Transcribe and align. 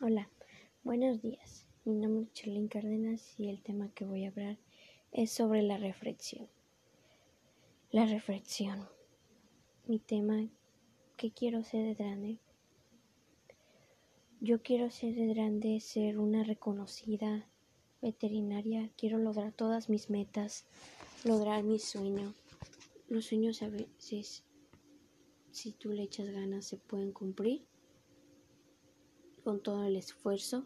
Hola, 0.00 0.28
buenos 0.82 1.22
días. 1.22 1.66
Mi 1.84 1.94
nombre 1.94 2.24
es 2.24 2.32
Charlene 2.32 2.68
Cárdenas 2.68 3.38
y 3.38 3.48
el 3.48 3.62
tema 3.62 3.92
que 3.94 4.04
voy 4.04 4.24
a 4.24 4.28
hablar 4.28 4.58
es 5.12 5.30
sobre 5.30 5.62
la 5.62 5.78
reflexión. 5.78 6.48
La 7.92 8.04
reflexión. 8.04 8.88
Mi 9.86 10.00
tema, 10.00 10.48
¿qué 11.16 11.30
quiero 11.30 11.62
ser 11.62 11.86
de 11.86 11.94
grande? 11.94 12.38
Yo 14.40 14.62
quiero 14.62 14.90
ser 14.90 15.14
de 15.14 15.26
grande, 15.32 15.78
ser 15.78 16.18
una 16.18 16.42
reconocida 16.42 17.48
veterinaria. 18.02 18.90
Quiero 18.96 19.18
lograr 19.18 19.52
todas 19.52 19.88
mis 19.88 20.10
metas, 20.10 20.66
lograr 21.22 21.62
mi 21.62 21.78
sueño. 21.78 22.34
Los 23.08 23.26
sueños 23.26 23.62
a 23.62 23.68
veces, 23.68 24.42
si 25.52 25.70
tú 25.70 25.92
le 25.92 26.02
echas 26.02 26.28
ganas, 26.30 26.64
se 26.64 26.78
pueden 26.78 27.12
cumplir 27.12 27.64
con 29.44 29.62
todo 29.62 29.84
el 29.84 29.96
esfuerzo 29.96 30.64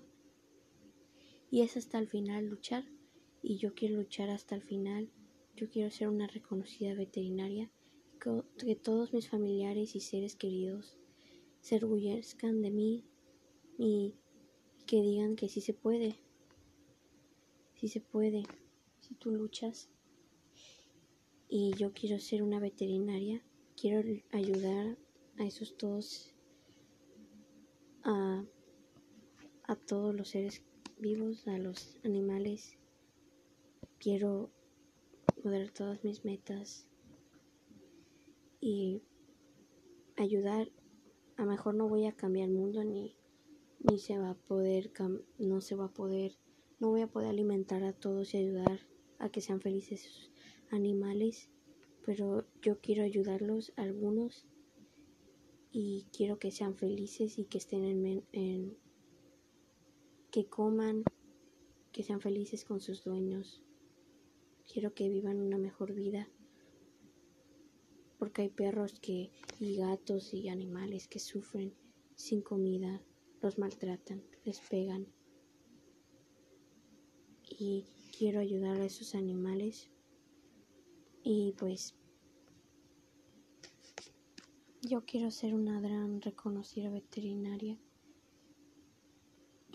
y 1.51 1.63
es 1.63 1.77
hasta 1.77 1.99
el 1.99 2.07
final 2.07 2.47
luchar 2.47 2.85
y 3.43 3.57
yo 3.57 3.75
quiero 3.75 3.97
luchar 3.97 4.31
hasta 4.31 4.55
el 4.55 4.63
final. 4.63 5.11
Yo 5.57 5.69
quiero 5.69 5.91
ser 5.91 6.09
una 6.09 6.29
reconocida 6.29 6.95
veterinaria 6.95 7.71
que 8.59 8.77
todos 8.77 9.13
mis 9.13 9.29
familiares 9.29 9.95
y 9.97 10.01
seres 10.01 10.37
queridos 10.37 10.97
se 11.61 11.77
orgullezcan 11.77 12.63
de 12.63 12.71
mí 12.71 13.05
y 13.79 14.15
que 14.87 15.03
digan 15.03 15.37
que 15.37 15.49
sí 15.49 15.61
se 15.61 15.75
puede. 15.75 16.17
Sí 17.75 17.89
se 17.89 18.01
puede 18.01 18.45
si 19.01 19.15
tú 19.15 19.31
luchas. 19.31 19.89
Y 21.49 21.73
yo 21.77 21.93
quiero 21.93 22.19
ser 22.19 22.43
una 22.43 22.61
veterinaria, 22.61 23.43
quiero 23.81 24.03
ayudar 24.33 24.99
a 25.39 25.47
esos 25.47 25.77
todos 25.77 26.35
a 28.03 28.45
a 29.69 29.77
todos 29.77 30.15
los 30.15 30.31
seres 30.31 30.65
vivos, 30.99 31.47
a 31.47 31.59
los 31.59 31.99
animales. 32.03 32.79
Quiero 34.01 34.51
lograr 35.45 35.71
todas 35.71 36.03
mis 36.05 36.25
metas 36.25 36.89
y 38.61 39.03
ayudar. 40.17 40.73
A 41.37 41.43
lo 41.45 41.51
mejor 41.51 41.75
no 41.75 41.87
voy 41.87 42.07
a 42.07 42.17
cambiar 42.17 42.49
el 42.49 42.55
mundo 42.55 42.83
ni, 42.83 43.15
ni 43.81 43.99
se 43.99 44.19
va 44.19 44.31
a 44.31 44.35
poder, 44.35 44.91
no 45.39 45.61
se 45.61 45.77
va 45.77 45.85
a 45.85 45.93
poder, 45.93 46.39
no 46.81 46.89
voy 46.89 47.03
a 47.03 47.07
poder 47.07 47.29
alimentar 47.29 47.85
a 47.85 47.93
todos 47.93 48.33
y 48.33 48.39
ayudar 48.39 48.81
a 49.19 49.29
que 49.29 49.43
sean 49.43 49.61
felices 49.61 50.01
sus 50.01 50.33
animales, 50.71 51.51
pero 52.07 52.47
yo 52.63 52.81
quiero 52.81 53.05
ayudarlos 53.05 53.75
a 53.77 53.83
algunos 53.83 54.47
y 55.71 56.07
quiero 56.11 56.39
que 56.39 56.51
sean 56.51 56.75
felices 56.75 57.39
y 57.39 57.45
que 57.45 57.59
estén 57.59 57.85
en, 57.85 58.25
en 58.33 58.88
que 60.39 60.47
coman, 60.47 61.03
que 61.91 62.05
sean 62.05 62.21
felices 62.21 62.65
con 62.65 62.81
sus 62.81 63.03
dueños. 63.03 63.61
Quiero 64.73 64.95
que 64.95 65.09
vivan 65.09 65.41
una 65.41 65.59
mejor 65.59 65.95
vida. 65.95 66.29
Porque 68.21 68.43
hay 68.43 68.49
perros 68.49 69.01
que 69.01 69.33
y 69.59 69.77
gatos 69.79 70.33
y 70.33 70.49
animales 70.49 71.09
que 71.09 71.19
sufren 71.19 71.75
sin 72.15 72.41
comida, 72.41 73.03
los 73.43 73.59
maltratan, 73.59 74.23
les 74.45 74.61
pegan. 74.61 75.09
Y 77.43 77.87
quiero 78.17 78.39
ayudar 78.39 78.81
a 78.81 78.85
esos 78.85 79.17
animales. 79.17 79.91
Y 81.25 81.57
pues 81.59 81.97
yo 84.83 85.05
quiero 85.05 85.33
ser 85.33 85.55
una 85.55 85.81
gran 85.81 86.23
reconocida 86.23 86.91
veterinaria 86.91 87.77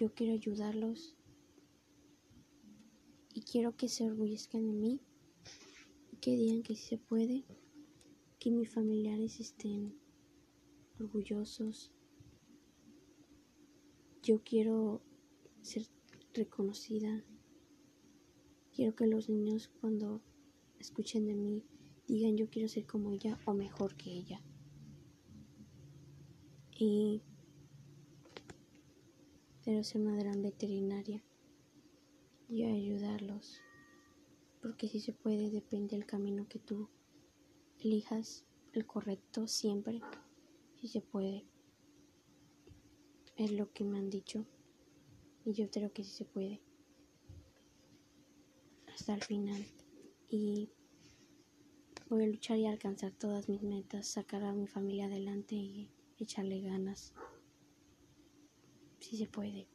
yo 0.03 0.13
quiero 0.13 0.33
ayudarlos 0.33 1.15
y 3.33 3.39
quiero 3.39 3.77
que 3.77 3.87
se 3.87 4.05
orgullezcan 4.05 4.65
de 4.67 4.73
mí 4.73 5.01
que 6.19 6.35
digan 6.35 6.61
que 6.61 6.75
sí 6.75 6.89
se 6.89 6.97
puede, 6.97 7.45
que 8.37 8.51
mis 8.51 8.69
familiares 8.69 9.39
estén 9.39 9.97
orgullosos. 10.99 11.93
Yo 14.21 14.43
quiero 14.43 15.01
ser 15.61 15.87
reconocida. 16.33 17.23
Quiero 18.73 18.97
que 18.97 19.07
los 19.07 19.29
niños 19.29 19.71
cuando 19.79 20.21
escuchen 20.79 21.27
de 21.27 21.35
mí 21.35 21.63
digan 22.09 22.35
yo 22.35 22.49
quiero 22.49 22.67
ser 22.67 22.85
como 22.85 23.13
ella 23.13 23.39
o 23.45 23.53
mejor 23.53 23.95
que 23.95 24.11
ella. 24.11 24.41
Y 26.77 27.21
Quiero 29.63 29.81
ser 29.81 30.01
una 30.01 30.17
gran 30.17 30.41
veterinaria 30.41 31.23
y 32.49 32.65
ayudarlos. 32.65 33.61
Porque 34.61 34.89
si 34.89 34.99
se 34.99 35.13
puede, 35.13 35.49
depende 35.51 35.95
del 35.95 36.05
camino 36.05 36.49
que 36.49 36.59
tú 36.59 36.89
elijas, 37.79 38.43
el 38.73 38.85
correcto 38.85 39.47
siempre. 39.47 40.01
Si 40.75 40.89
se 40.89 40.99
puede. 40.99 41.45
Es 43.37 43.51
lo 43.53 43.71
que 43.71 43.85
me 43.85 43.99
han 43.99 44.09
dicho. 44.09 44.45
Y 45.45 45.53
yo 45.53 45.69
creo 45.71 45.93
que 45.93 46.03
sí 46.03 46.11
se 46.11 46.25
puede. 46.25 46.59
Hasta 48.93 49.13
el 49.13 49.23
final. 49.23 49.65
Y 50.27 50.71
voy 52.09 52.25
a 52.25 52.27
luchar 52.27 52.57
y 52.57 52.67
alcanzar 52.67 53.13
todas 53.13 53.47
mis 53.47 53.63
metas, 53.63 54.07
sacar 54.07 54.43
a 54.43 54.51
mi 54.51 54.67
familia 54.67 55.05
adelante 55.05 55.55
y 55.55 55.89
echarle 56.19 56.59
ganas 56.59 57.13
si 59.03 59.17
se 59.17 59.27
puede. 59.27 59.67